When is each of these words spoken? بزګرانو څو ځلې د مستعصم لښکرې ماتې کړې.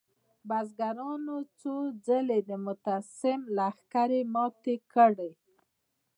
بزګرانو 0.47 1.37
څو 1.59 1.75
ځلې 2.05 2.39
د 2.49 2.51
مستعصم 2.65 3.39
لښکرې 3.57 4.21
ماتې 4.33 4.75
کړې. 4.93 5.31